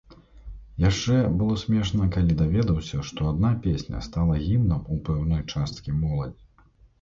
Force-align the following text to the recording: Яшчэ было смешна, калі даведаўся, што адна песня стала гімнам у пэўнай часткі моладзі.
Яшчэ 0.83 1.17
было 1.41 1.57
смешна, 1.63 2.07
калі 2.15 2.37
даведаўся, 2.39 3.03
што 3.11 3.27
адна 3.33 3.51
песня 3.67 4.01
стала 4.07 4.39
гімнам 4.47 4.81
у 4.97 4.99
пэўнай 5.11 5.45
часткі 5.55 5.91
моладзі. 6.01 6.69